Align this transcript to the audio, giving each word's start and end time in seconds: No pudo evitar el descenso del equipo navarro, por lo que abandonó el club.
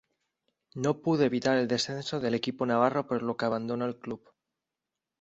No 0.73 0.99
pudo 1.03 1.25
evitar 1.25 1.59
el 1.59 1.67
descenso 1.67 2.19
del 2.19 2.33
equipo 2.33 2.65
navarro, 2.65 3.05
por 3.05 3.21
lo 3.21 3.37
que 3.37 3.45
abandonó 3.45 3.85
el 3.85 3.99
club. 3.99 4.27